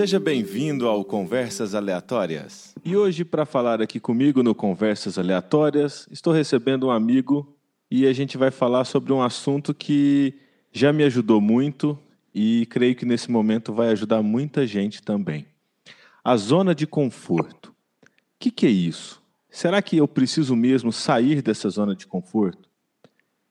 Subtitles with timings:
[0.00, 2.74] Seja bem-vindo ao Conversas Aleatórias.
[2.82, 7.54] E hoje, para falar aqui comigo no Conversas Aleatórias, estou recebendo um amigo
[7.90, 10.32] e a gente vai falar sobre um assunto que
[10.72, 11.98] já me ajudou muito
[12.34, 15.44] e creio que nesse momento vai ajudar muita gente também.
[16.24, 17.66] A zona de conforto.
[17.66, 18.06] O
[18.38, 19.22] que, que é isso?
[19.50, 22.70] Será que eu preciso mesmo sair dessa zona de conforto?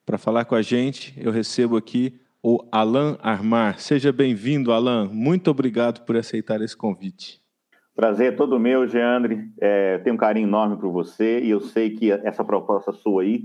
[0.04, 3.80] Para falar com a gente, eu recebo aqui o Alan Armar.
[3.80, 5.10] Seja bem-vindo, Alan.
[5.12, 7.42] Muito obrigado por aceitar esse convite.
[7.96, 9.52] Prazer é todo meu, Geandre.
[9.60, 13.44] É, tenho um carinho enorme por você e eu sei que essa proposta sua aí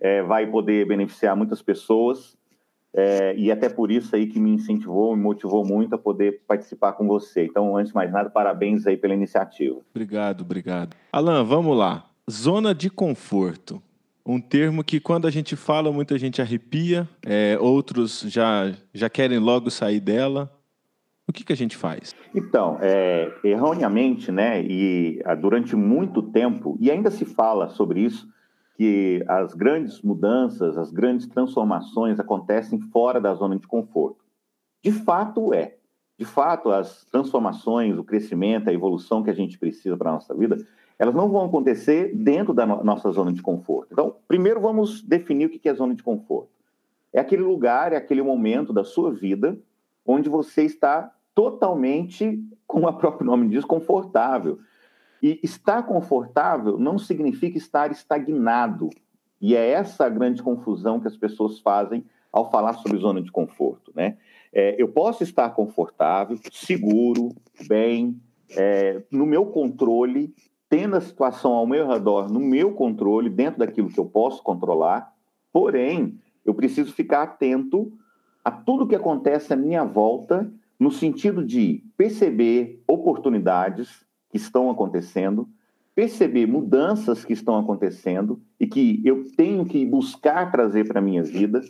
[0.00, 2.36] é, vai poder beneficiar muitas pessoas
[2.94, 6.92] é, e até por isso aí que me incentivou, me motivou muito a poder participar
[6.92, 7.44] com você.
[7.44, 9.80] Então, antes de mais nada, parabéns aí pela iniciativa.
[9.90, 10.96] Obrigado, obrigado.
[11.12, 12.08] Alan, vamos lá.
[12.30, 13.82] Zona de conforto
[14.26, 19.38] um termo que quando a gente fala muita gente arrepia, é, outros já, já querem
[19.38, 20.52] logo sair dela.
[21.28, 22.14] O que, que a gente faz?
[22.34, 28.28] Então, é, erroneamente, né, e ah, durante muito tempo, e ainda se fala sobre isso,
[28.76, 34.24] que as grandes mudanças, as grandes transformações acontecem fora da zona de conforto.
[34.84, 35.76] De fato é.
[36.18, 40.34] De fato, as transformações, o crescimento, a evolução que a gente precisa para a nossa
[40.34, 40.56] vida,
[40.98, 43.88] elas não vão acontecer dentro da no nossa zona de conforto.
[43.92, 46.50] Então, primeiro vamos definir o que é zona de conforto.
[47.12, 49.58] É aquele lugar, é aquele momento da sua vida
[50.06, 54.58] onde você está totalmente, como o próprio nome diz, confortável.
[55.22, 58.88] E estar confortável não significa estar estagnado.
[59.40, 63.32] E é essa a grande confusão que as pessoas fazem ao falar sobre zona de
[63.32, 63.92] conforto.
[63.94, 64.16] Né?
[64.52, 67.30] É, eu posso estar confortável, seguro,
[67.68, 70.34] bem, é, no meu controle,
[70.68, 75.12] tendo a situação ao meu redor no meu controle, dentro daquilo que eu posso controlar,
[75.52, 77.92] porém, eu preciso ficar atento
[78.44, 85.48] a tudo que acontece à minha volta, no sentido de perceber oportunidades que estão acontecendo,
[85.94, 91.22] perceber mudanças que estão acontecendo e que eu tenho que buscar trazer para a minha
[91.22, 91.60] vida.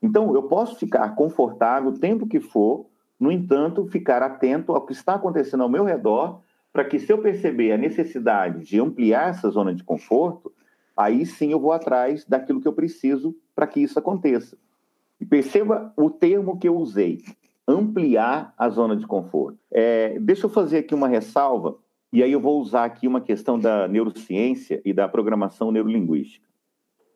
[0.00, 2.86] Então, eu posso ficar confortável o tempo que for,
[3.18, 6.40] no entanto, ficar atento ao que está acontecendo ao meu redor
[6.76, 10.52] para que se eu perceber a necessidade de ampliar essa zona de conforto,
[10.94, 14.58] aí sim eu vou atrás daquilo que eu preciso para que isso aconteça.
[15.18, 17.22] E perceba o termo que eu usei,
[17.66, 19.58] ampliar a zona de conforto.
[19.70, 21.78] É, deixa eu fazer aqui uma ressalva,
[22.12, 26.46] e aí eu vou usar aqui uma questão da neurociência e da programação neurolinguística.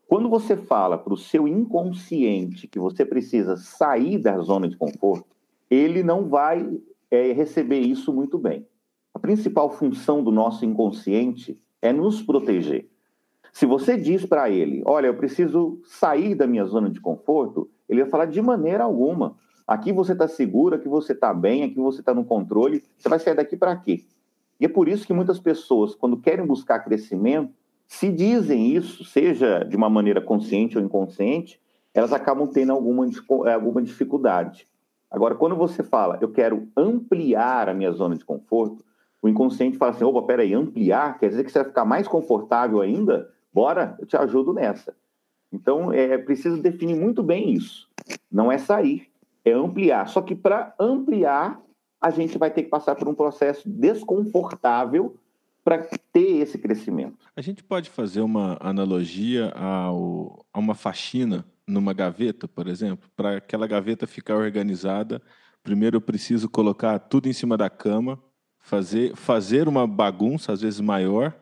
[0.09, 5.37] Quando você fala para o seu inconsciente que você precisa sair da zona de conforto,
[5.69, 8.65] ele não vai é, receber isso muito bem.
[9.21, 12.89] Principal função do nosso inconsciente é nos proteger.
[13.53, 18.03] Se você diz para ele, olha, eu preciso sair da minha zona de conforto, ele
[18.03, 19.37] vai falar de maneira alguma.
[19.67, 23.19] Aqui você está seguro, aqui você está bem, aqui você está no controle, você vai
[23.19, 24.05] sair daqui para quê?
[24.59, 27.53] E é por isso que muitas pessoas, quando querem buscar crescimento,
[27.87, 31.61] se dizem isso, seja de uma maneira consciente ou inconsciente,
[31.93, 33.09] elas acabam tendo alguma,
[33.53, 34.67] alguma dificuldade.
[35.11, 38.85] Agora, quando você fala, eu quero ampliar a minha zona de conforto,
[39.23, 42.81] o inconsciente fala assim: opa, peraí, ampliar quer dizer que você vai ficar mais confortável
[42.81, 43.31] ainda?
[43.53, 44.95] Bora, eu te ajudo nessa.
[45.53, 47.89] Então, é preciso definir muito bem isso.
[48.31, 49.09] Não é sair,
[49.45, 50.09] é ampliar.
[50.09, 51.61] Só que para ampliar,
[52.01, 55.17] a gente vai ter que passar por um processo desconfortável
[55.63, 57.27] para ter esse crescimento.
[57.37, 63.09] A gente pode fazer uma analogia ao, a uma faxina numa gaveta, por exemplo?
[63.15, 65.21] Para aquela gaveta ficar organizada,
[65.63, 68.19] primeiro eu preciso colocar tudo em cima da cama,
[68.61, 71.35] fazer, fazer uma bagunça, às vezes maior,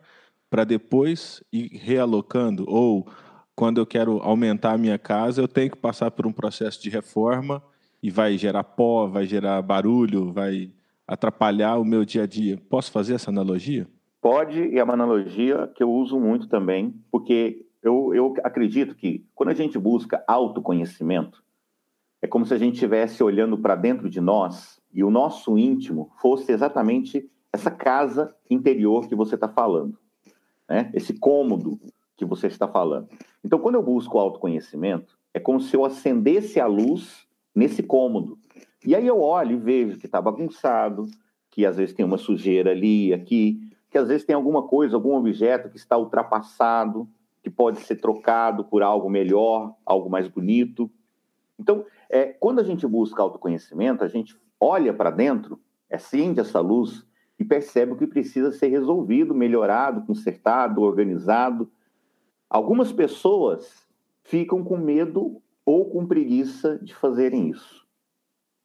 [0.49, 2.65] para depois ir realocando.
[2.67, 3.07] Ou
[3.55, 6.89] quando eu quero aumentar a minha casa, eu tenho que passar por um processo de
[6.89, 7.61] reforma
[8.01, 10.71] e vai gerar pó, vai gerar barulho, vai
[11.05, 12.59] atrapalhar o meu dia a dia.
[12.69, 13.85] Posso fazer essa analogia?
[14.21, 19.25] Pode, e é uma analogia que eu uso muito também, porque eu, eu acredito que
[19.33, 21.43] quando a gente busca autoconhecimento,
[22.21, 26.11] é como se a gente estivesse olhando para dentro de nós e o nosso íntimo
[26.21, 29.97] fosse exatamente essa casa interior que você está falando,
[30.67, 30.89] né?
[30.93, 31.79] esse cômodo
[32.15, 33.07] que você está falando.
[33.43, 38.37] Então, quando eu busco autoconhecimento, é como se eu acendesse a luz nesse cômodo.
[38.85, 41.05] E aí eu olho e vejo que está bagunçado,
[41.49, 43.59] que às vezes tem uma sujeira ali, aqui,
[43.89, 47.07] que às vezes tem alguma coisa, algum objeto que está ultrapassado,
[47.41, 50.89] que pode ser trocado por algo melhor, algo mais bonito.
[51.57, 55.59] Então, é, quando a gente busca autoconhecimento, a gente olha para dentro,
[55.91, 57.05] acende essa luz
[57.39, 61.71] e percebe o que precisa ser resolvido, melhorado, consertado, organizado.
[62.49, 63.87] Algumas pessoas
[64.23, 67.87] ficam com medo ou com preguiça de fazerem isso.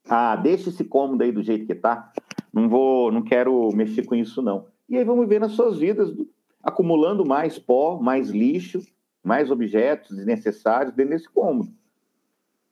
[0.07, 2.11] Ah, deixa esse cômodo aí do jeito que está.
[2.53, 4.67] não vou, não quero mexer com isso não.
[4.87, 6.13] E aí vamos ver nas suas vidas
[6.61, 8.81] acumulando mais pó, mais lixo,
[9.23, 11.71] mais objetos desnecessários dentro desse cômodo.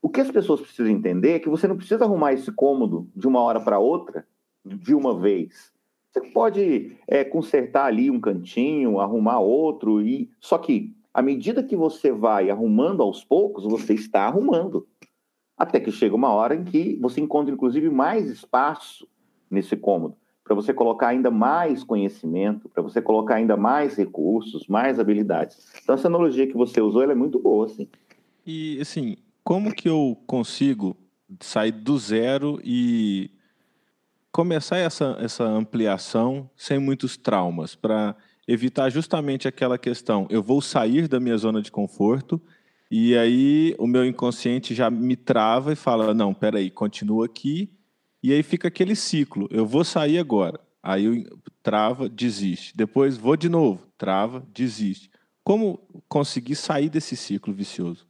[0.04, 3.26] O que as pessoas precisam entender é que você não precisa arrumar esse cômodo de
[3.26, 4.28] uma hora para outra,
[4.66, 5.72] de uma vez.
[6.12, 11.78] Você pode é, consertar ali um cantinho, arrumar outro, e só que à medida que
[11.78, 14.86] você vai arrumando aos poucos, você está arrumando.
[15.58, 19.08] Até que chega uma hora em que você encontra, inclusive, mais espaço
[19.50, 25.00] nesse cômodo, para você colocar ainda mais conhecimento, para você colocar ainda mais recursos, mais
[25.00, 25.74] habilidades.
[25.82, 27.88] Então, essa analogia que você usou é muito boa, assim.
[28.46, 30.96] E, assim, como que eu consigo
[31.42, 33.32] sair do zero e
[34.32, 38.16] começar essa, essa ampliação sem muitos traumas, para
[38.48, 42.42] evitar justamente aquela questão, eu vou sair da minha zona de conforto
[42.90, 47.72] e aí o meu inconsciente já me trava e fala, não, peraí, continua aqui,
[48.22, 53.36] e aí fica aquele ciclo, eu vou sair agora, aí eu trava, desiste, depois vou
[53.38, 55.10] de novo, trava, desiste.
[55.44, 58.08] Como conseguir sair desse ciclo vicioso?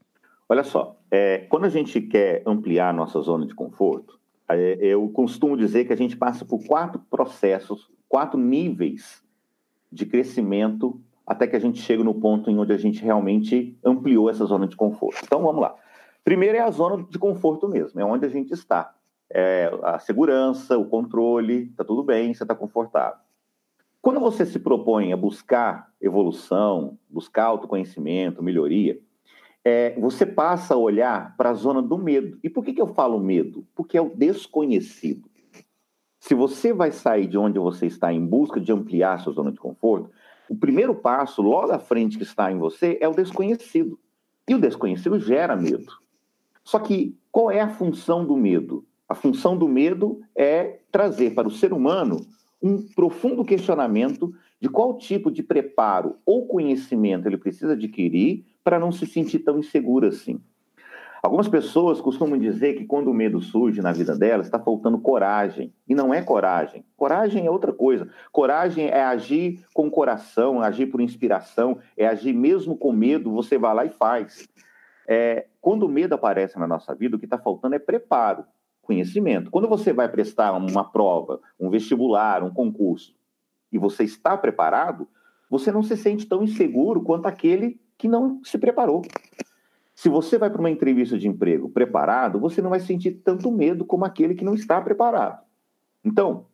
[0.47, 4.19] Olha só, é, quando a gente quer ampliar a nossa zona de conforto,
[4.49, 9.23] é, eu costumo dizer que a gente passa por quatro processos, quatro níveis
[9.91, 14.27] de crescimento até que a gente chegue no ponto em onde a gente realmente ampliou
[14.27, 15.21] essa zona de conforto.
[15.23, 15.75] Então vamos lá.
[16.23, 18.95] Primeiro é a zona de conforto mesmo, é onde a gente está.
[19.31, 23.19] É a segurança, o controle, está tudo bem, você está confortável.
[24.01, 28.99] Quando você se propõe a buscar evolução, buscar autoconhecimento, melhoria,
[29.65, 32.37] é, você passa a olhar para a zona do medo.
[32.43, 33.65] E por que, que eu falo medo?
[33.73, 35.29] Porque é o desconhecido.
[36.19, 39.59] Se você vai sair de onde você está em busca de ampliar sua zona de
[39.59, 40.09] conforto,
[40.49, 43.99] o primeiro passo, logo à frente que está em você, é o desconhecido.
[44.47, 45.91] E o desconhecido gera medo.
[46.63, 48.85] Só que qual é a função do medo?
[49.07, 52.25] A função do medo é trazer para o ser humano
[52.61, 58.91] um profundo questionamento de qual tipo de preparo ou conhecimento ele precisa adquirir para não
[58.91, 60.41] se sentir tão inseguro assim.
[61.23, 65.73] Algumas pessoas costumam dizer que quando o medo surge na vida delas, está faltando coragem.
[65.87, 66.83] E não é coragem.
[66.97, 68.09] Coragem é outra coisa.
[68.29, 73.73] Coragem é agir com coração, agir por inspiração, é agir mesmo com medo, você vai
[73.73, 74.45] lá e faz.
[75.07, 78.43] É, quando o medo aparece na nossa vida, o que está faltando é preparo,
[78.81, 79.49] conhecimento.
[79.49, 83.15] Quando você vai prestar uma prova, um vestibular, um concurso,
[83.71, 85.07] e você está preparado,
[85.49, 89.01] você não se sente tão inseguro quanto aquele que não se preparou.
[89.95, 93.85] Se você vai para uma entrevista de emprego preparado, você não vai sentir tanto medo
[93.85, 95.41] como aquele que não está preparado.
[96.03, 96.47] Então,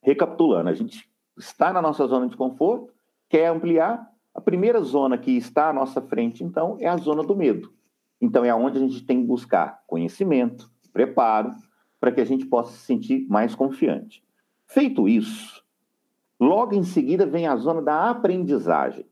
[0.00, 1.06] recapitulando, a gente
[1.36, 2.94] está na nossa zona de conforto,
[3.28, 4.10] quer ampliar.
[4.34, 7.70] A primeira zona que está à nossa frente, então, é a zona do medo.
[8.18, 11.52] Então, é onde a gente tem que buscar conhecimento, preparo,
[12.00, 14.24] para que a gente possa se sentir mais confiante.
[14.66, 15.62] Feito isso,
[16.40, 19.04] logo em seguida vem a zona da aprendizagem.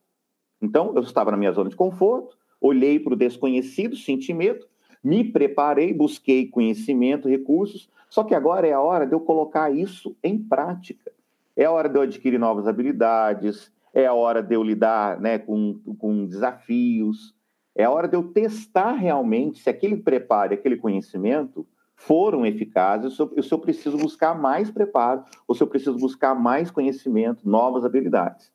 [0.65, 4.67] Então, eu estava na minha zona de conforto, olhei para o desconhecido, senti medo,
[5.03, 10.17] me preparei, busquei conhecimento, recursos, só que agora é a hora de eu colocar isso
[10.23, 11.13] em prática.
[11.55, 15.39] É a hora de eu adquirir novas habilidades, é a hora de eu lidar né,
[15.39, 17.35] com, com desafios,
[17.77, 23.43] é a hora de eu testar realmente se aquele preparo, aquele conhecimento foram eficazes, ou
[23.43, 28.54] se eu preciso buscar mais preparo, ou se eu preciso buscar mais conhecimento, novas habilidades.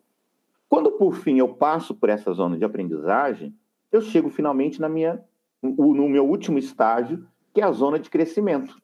[0.70, 3.56] Quando, por fim, eu passo por essa zona de aprendizagem,
[3.92, 5.20] eu chego finalmente na minha,
[5.64, 8.80] no meu último estágio, que é a zona de crescimento.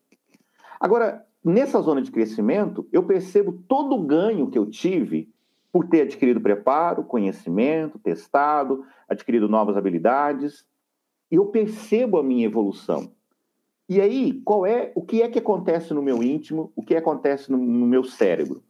[0.79, 5.31] Agora, nessa zona de crescimento, eu percebo todo o ganho que eu tive
[5.71, 10.65] por ter adquirido preparo, conhecimento, testado, adquirido novas habilidades,
[11.29, 13.11] e eu percebo a minha evolução.
[13.87, 17.51] E aí, qual é o que é que acontece no meu íntimo, o que acontece
[17.51, 18.63] no, no meu cérebro?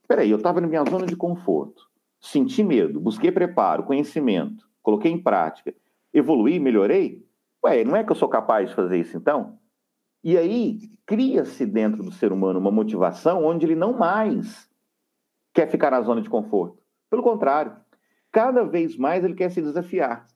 [0.00, 1.91] Espera aí, eu estava na minha zona de conforto
[2.22, 5.74] senti medo, busquei preparo, conhecimento, coloquei em prática,
[6.14, 7.26] evoluí, melhorei,
[7.64, 9.58] ué, não é que eu sou capaz de fazer isso então?
[10.22, 14.70] E aí cria-se dentro do ser humano uma motivação onde ele não mais
[15.52, 16.80] quer ficar na zona de conforto.
[17.10, 17.76] Pelo contrário,
[18.30, 20.26] cada vez mais ele quer se desafiar.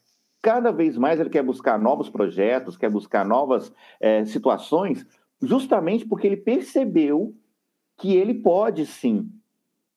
[0.43, 5.07] Cada vez mais ele quer buscar novos projetos, quer buscar novas é, situações,
[5.41, 7.35] justamente porque ele percebeu
[7.97, 9.31] que ele pode sim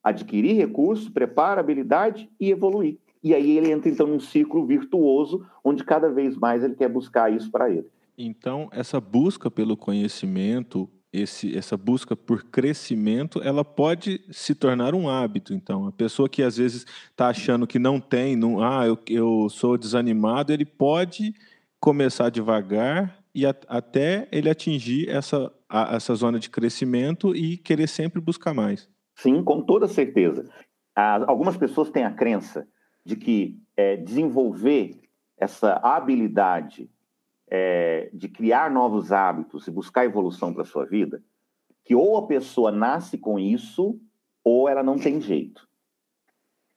[0.03, 2.97] adquirir recursos, prepara habilidade e evoluir.
[3.23, 7.31] E aí ele entra então num ciclo virtuoso, onde cada vez mais ele quer buscar
[7.31, 7.87] isso para ele.
[8.17, 15.09] Então, essa busca pelo conhecimento, esse, essa busca por crescimento, ela pode se tornar um
[15.09, 15.53] hábito.
[15.53, 19.49] Então, a pessoa que às vezes está achando que não tem, não, ah, eu, eu
[19.49, 21.33] sou desanimado, ele pode
[21.79, 27.87] começar devagar e a, até ele atingir essa, a, essa zona de crescimento e querer
[27.87, 28.87] sempre buscar mais.
[29.21, 30.49] Sim, com toda certeza.
[30.95, 32.67] algumas pessoas têm a crença
[33.05, 34.97] de que é, desenvolver
[35.37, 36.89] essa habilidade
[37.49, 41.21] é, de criar novos hábitos e buscar evolução para a sua vida,
[41.83, 43.99] que ou a pessoa nasce com isso
[44.43, 45.67] ou ela não tem jeito.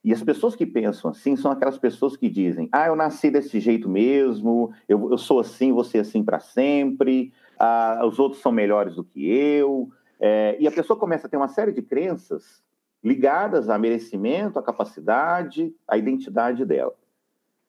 [0.04, 3.60] E as pessoas que pensam assim são aquelas pessoas que dizem: ah, eu nasci desse
[3.60, 8.50] jeito mesmo, eu, eu sou assim, vou ser assim para sempre, ah, os outros são
[8.50, 9.92] melhores do que eu.
[10.24, 12.62] É, e a pessoa começa a ter uma série de crenças
[13.02, 16.94] ligadas a merecimento, a capacidade, a identidade dela.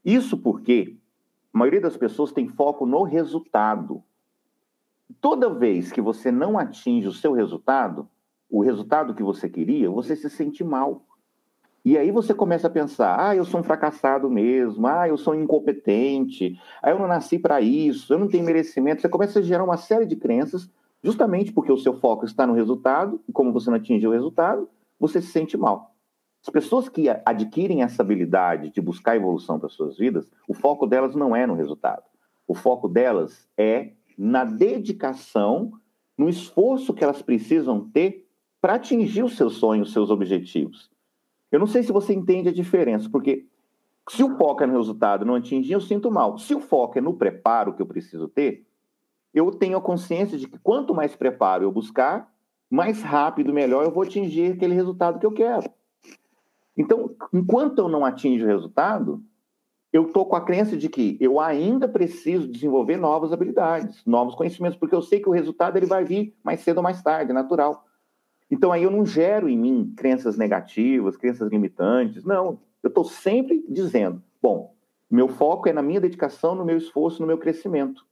[0.06, 0.96] Isso porque
[1.52, 4.04] a maioria das pessoas tem foco no resultado.
[5.20, 8.08] Toda vez que você não atinge o seu resultado,
[8.48, 11.04] o resultado que você queria, você se sente mal.
[11.84, 15.34] E aí você começa a pensar: ah, eu sou um fracassado mesmo, ah, eu sou
[15.34, 19.02] incompetente, ah, eu não nasci para isso, eu não tenho merecimento.
[19.02, 20.70] Você começa a gerar uma série de crenças,
[21.04, 24.70] justamente porque o seu foco está no resultado, e como você não atingiu o resultado,
[25.00, 25.94] você se sente mal.
[26.42, 31.16] As pessoas que adquirem essa habilidade de buscar evolução para suas vidas, o foco delas
[31.16, 32.04] não é no resultado.
[32.48, 35.72] O foco delas é na dedicação,
[36.18, 38.28] no esforço que elas precisam ter
[38.62, 40.90] para atingir os seus sonhos, os seus objetivos.
[41.52, 43.46] Eu não sei se você entende a diferença, porque
[44.10, 46.38] se o foco é no resultado não atingir, eu sinto mal.
[46.38, 48.66] Se o foco é no preparo que eu preciso ter,
[49.34, 52.32] eu tenho a consciência de que quanto mais preparo eu buscar,
[52.70, 55.70] mais rápido, melhor eu vou atingir aquele resultado que eu quero.
[56.76, 59.24] Então, enquanto eu não atingo o resultado,
[59.92, 64.78] eu estou com a crença de que eu ainda preciso desenvolver novas habilidades, novos conhecimentos,
[64.78, 67.34] porque eu sei que o resultado ele vai vir mais cedo ou mais tarde, é
[67.34, 67.86] natural.
[68.50, 72.24] Então aí eu não gero em mim crenças negativas, crenças limitantes.
[72.24, 74.74] Não, eu estou sempre dizendo, bom,
[75.10, 78.04] meu foco é na minha dedicação, no meu esforço, no meu crescimento.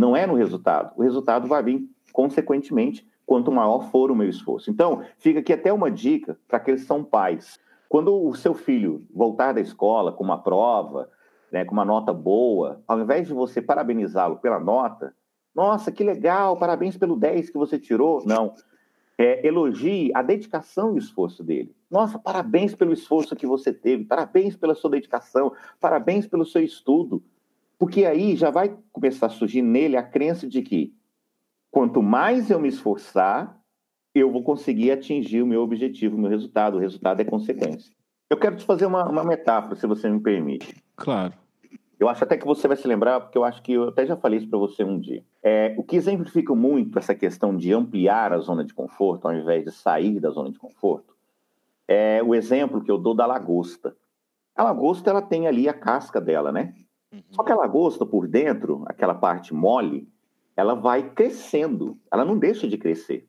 [0.00, 0.94] Não é no resultado.
[0.96, 4.70] O resultado vai vir consequentemente quanto maior for o meu esforço.
[4.70, 7.60] Então, fica aqui até uma dica para aqueles que são pais.
[7.86, 11.10] Quando o seu filho voltar da escola com uma prova,
[11.52, 15.14] né, com uma nota boa, ao invés de você parabenizá-lo pela nota,
[15.54, 18.24] nossa, que legal, parabéns pelo 10 que você tirou.
[18.24, 18.54] Não.
[19.18, 21.76] É, elogie a dedicação e o esforço dele.
[21.90, 27.22] Nossa, parabéns pelo esforço que você teve, parabéns pela sua dedicação, parabéns pelo seu estudo.
[27.80, 30.94] Porque aí já vai começar a surgir nele a crença de que
[31.70, 33.58] quanto mais eu me esforçar,
[34.14, 36.76] eu vou conseguir atingir o meu objetivo, o meu resultado.
[36.76, 37.90] O resultado é consequência.
[38.28, 40.76] Eu quero te fazer uma, uma metáfora, se você me permite.
[40.94, 41.32] Claro.
[41.98, 44.14] Eu acho até que você vai se lembrar, porque eu acho que eu até já
[44.14, 45.24] falei isso para você um dia.
[45.42, 49.64] É, o que exemplifica muito essa questão de ampliar a zona de conforto, ao invés
[49.64, 51.16] de sair da zona de conforto,
[51.88, 53.96] é o exemplo que eu dou da lagosta.
[54.54, 56.74] A lagosta, ela tem ali a casca dela, né?
[57.12, 57.22] Uhum.
[57.30, 60.08] Só que a lagosta, por dentro, aquela parte mole,
[60.56, 63.26] ela vai crescendo, ela não deixa de crescer.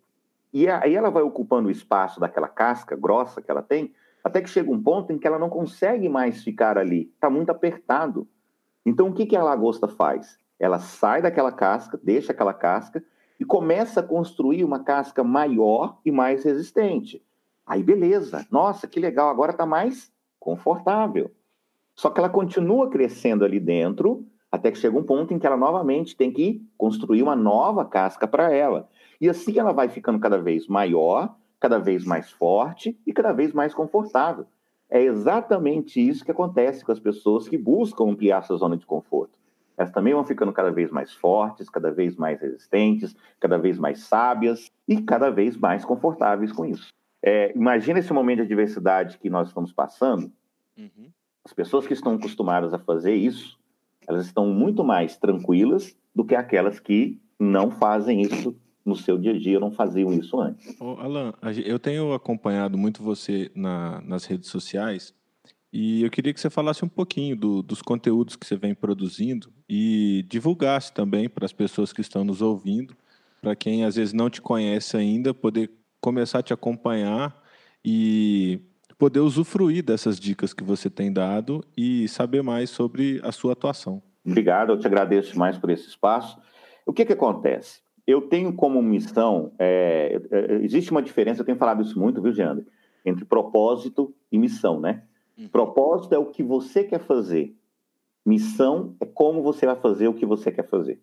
[0.53, 4.49] E aí ela vai ocupando o espaço daquela casca grossa que ela tem, até que
[4.49, 8.27] chega um ponto em que ela não consegue mais ficar ali, está muito apertado.
[8.85, 10.37] Então o que, que a lagosta faz?
[10.59, 13.03] Ela sai daquela casca, deixa aquela casca
[13.39, 17.25] e começa a construir uma casca maior e mais resistente.
[17.65, 21.31] Aí beleza, nossa, que legal, agora está mais confortável.
[22.01, 25.55] Só que ela continua crescendo ali dentro, até que chega um ponto em que ela
[25.55, 28.89] novamente tem que construir uma nova casca para ela.
[29.21, 33.53] E assim ela vai ficando cada vez maior, cada vez mais forte e cada vez
[33.53, 34.47] mais confortável.
[34.89, 39.37] É exatamente isso que acontece com as pessoas que buscam ampliar sua zona de conforto.
[39.77, 43.99] Elas também vão ficando cada vez mais fortes, cada vez mais resistentes, cada vez mais
[43.99, 46.89] sábias e cada vez mais confortáveis com isso.
[47.21, 50.31] É, imagina esse momento de adversidade que nós estamos passando.
[50.75, 51.11] Uhum.
[51.43, 53.57] As pessoas que estão acostumadas a fazer isso,
[54.07, 58.55] elas estão muito mais tranquilas do que aquelas que não fazem isso
[58.85, 60.79] no seu dia a dia não faziam isso antes.
[60.79, 61.33] Ô, Alan,
[61.63, 65.13] eu tenho acompanhado muito você na, nas redes sociais
[65.71, 69.51] e eu queria que você falasse um pouquinho do, dos conteúdos que você vem produzindo
[69.69, 72.95] e divulgasse também para as pessoas que estão nos ouvindo,
[73.41, 75.71] para quem às vezes não te conhece ainda, poder
[76.01, 77.39] começar a te acompanhar
[77.85, 78.59] e
[79.01, 83.99] poder usufruir dessas dicas que você tem dado e saber mais sobre a sua atuação.
[84.23, 86.37] Obrigado, eu te agradeço mais por esse espaço.
[86.85, 87.81] O que, que acontece?
[88.05, 92.33] eu tenho como missão, é, é, existe uma diferença, eu tenho falado isso muito, viu,
[92.33, 92.65] Jeandre,
[93.05, 95.03] entre propósito e missão, né?
[95.37, 95.47] Uhum.
[95.47, 97.55] Propósito é o que você quer fazer,
[98.25, 100.99] missão é como você vai fazer o que você quer fazer.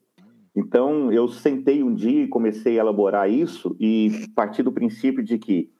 [0.55, 5.38] Então, eu sentei um dia e comecei a elaborar isso e parti do princípio de
[5.38, 5.71] que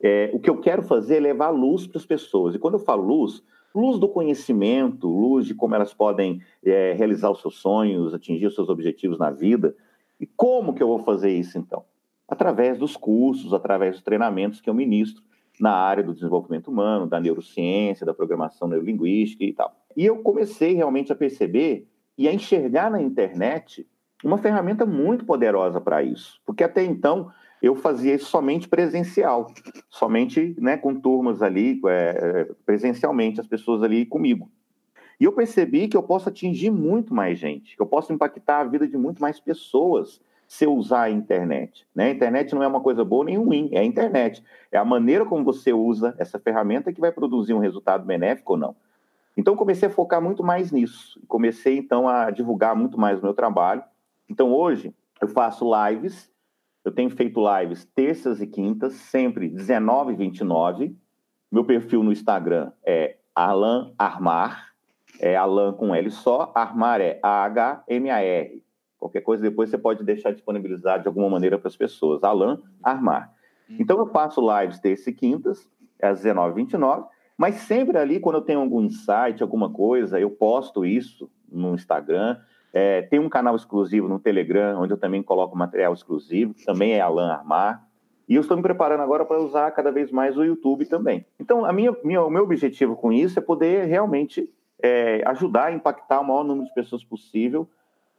[0.00, 2.54] é, o que eu quero fazer é levar luz para as pessoas.
[2.54, 3.42] E quando eu falo luz,
[3.74, 8.54] luz do conhecimento, luz de como elas podem é, realizar os seus sonhos, atingir os
[8.54, 9.74] seus objetivos na vida.
[10.20, 11.84] E como que eu vou fazer isso então?
[12.28, 15.22] Através dos cursos, através dos treinamentos que eu ministro
[15.60, 19.74] na área do desenvolvimento humano, da neurociência, da programação neurolinguística e tal.
[19.96, 21.86] E eu comecei realmente a perceber
[22.18, 23.86] e a enxergar na internet
[24.24, 27.30] uma ferramenta muito poderosa para isso, porque até então
[27.62, 29.52] eu fazia isso somente presencial,
[29.88, 34.50] somente né, com turmas ali, é, presencialmente, as pessoas ali comigo.
[35.18, 38.64] E eu percebi que eu posso atingir muito mais gente, que eu posso impactar a
[38.64, 41.86] vida de muito mais pessoas se eu usar a internet.
[41.94, 42.06] Né?
[42.06, 44.44] A internet não é uma coisa boa nem ruim, é a internet.
[44.70, 48.58] É a maneira como você usa essa ferramenta que vai produzir um resultado benéfico ou
[48.58, 48.76] não.
[49.36, 51.20] Então, comecei a focar muito mais nisso.
[51.28, 53.82] Comecei, então, a divulgar muito mais o meu trabalho.
[54.28, 56.30] Então, hoje, eu faço lives
[56.86, 60.96] eu tenho feito lives terças e quintas, sempre 19 e 29.
[61.50, 64.72] Meu perfil no Instagram é Alan Armar,
[65.18, 68.62] é Alan com L só, Armar é A-H-M-A-R.
[68.96, 72.22] Qualquer coisa depois você pode deixar disponibilizado de alguma maneira para as pessoas.
[72.22, 73.34] Alan Armar.
[73.68, 73.78] Hum.
[73.80, 75.68] Então eu faço lives terças e quintas,
[76.00, 80.30] às 19 h 29 mas sempre ali, quando eu tenho algum insight, alguma coisa, eu
[80.30, 82.38] posto isso no Instagram.
[82.78, 87.00] É, tem um canal exclusivo no Telegram, onde eu também coloco material exclusivo, também é
[87.00, 87.88] Alan Armar.
[88.28, 91.24] E eu estou me preparando agora para usar cada vez mais o YouTube também.
[91.40, 94.52] Então, a minha, minha, o meu objetivo com isso é poder realmente
[94.82, 97.66] é, ajudar a impactar o maior número de pessoas possível,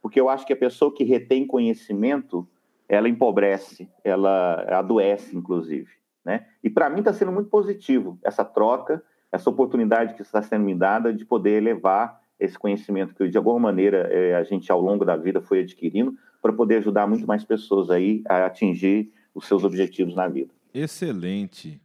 [0.02, 2.44] porque eu acho que a pessoa que retém conhecimento,
[2.88, 5.92] ela empobrece, ela adoece, inclusive.
[6.24, 6.44] Né?
[6.64, 10.74] E para mim está sendo muito positivo essa troca, essa oportunidade que está sendo me
[10.74, 15.04] dada de poder levar esse conhecimento que de alguma maneira é, a gente ao longo
[15.04, 19.64] da vida foi adquirindo para poder ajudar muito mais pessoas aí a atingir os seus
[19.64, 20.52] objetivos na vida.
[20.72, 21.80] Excelente.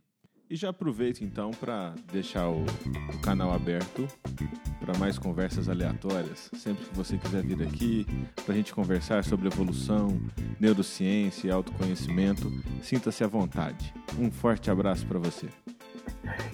[0.49, 4.05] E já aproveito então para deixar o, o, canal aberto
[4.79, 6.51] para mais conversas aleatórias.
[6.53, 8.05] Sempre que você quiser vir aqui
[8.45, 10.09] para a gente conversar sobre evolução,
[10.59, 12.51] neurociência e autoconhecimento,
[12.83, 13.93] sinta-se à vontade.
[14.19, 15.47] Um forte abraço para você.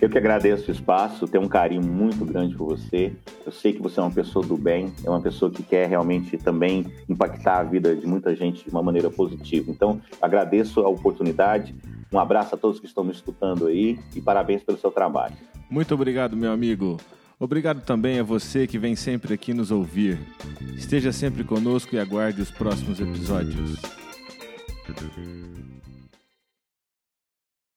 [0.02, 3.14] Eu que agradeço o espaço, tenho um carinho muito grande por você.
[3.46, 6.38] Eu sei que você é uma pessoa do bem, é uma pessoa que quer realmente
[6.38, 9.70] também impactar a vida de muita gente de uma maneira positiva.
[9.70, 11.76] Então, agradeço a oportunidade.
[12.12, 15.36] Um abraço a todos que estão me escutando aí e parabéns pelo seu trabalho.
[15.70, 16.98] Muito obrigado, meu amigo.
[17.40, 20.20] Obrigado também a você que vem sempre aqui nos ouvir.
[20.76, 23.80] Esteja sempre conosco e aguarde os próximos episódios.